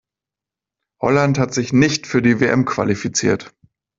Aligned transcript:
Holland 0.99 1.37
hat 1.37 1.53
sich 1.53 1.73
nicht 1.73 2.07
für 2.07 2.23
die 2.23 2.39
WM 2.39 2.65
qualifiziert. 2.65 3.53